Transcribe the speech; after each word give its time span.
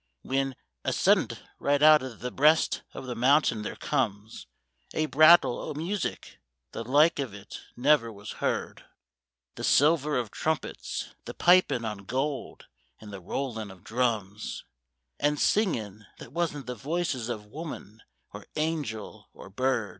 Whin 0.23 0.55
a 0.83 0.91
suddint 0.93 1.43
right 1.59 1.83
out 1.83 2.01
of 2.01 2.21
the 2.21 2.31
breast 2.31 2.81
of 2.95 3.05
the 3.05 3.13
mountain 3.13 3.61
there 3.61 3.75
comes 3.75 4.47
A 4.95 5.05
brattle 5.05 5.59
o' 5.59 5.75
music, 5.75 6.39
the 6.71 6.83
like 6.83 7.19
of 7.19 7.35
it 7.35 7.61
never 7.75 8.11
was 8.11 8.31
heard,— 8.41 8.85
The 9.57 9.63
silver 9.63 10.17
of 10.17 10.31
trumpets, 10.31 11.13
the 11.25 11.35
pipin' 11.35 11.85
on 11.85 12.05
gold, 12.05 12.65
and 12.99 13.13
the 13.13 13.21
rollin' 13.21 13.69
of 13.69 13.83
drums, 13.83 14.65
And 15.19 15.39
singin' 15.39 16.07
that 16.17 16.33
wasn't 16.33 16.65
the 16.65 16.73
voices 16.73 17.29
of 17.29 17.45
woman 17.45 18.01
or 18.33 18.47
angel 18.55 19.29
or 19.33 19.51
bird 19.51 19.89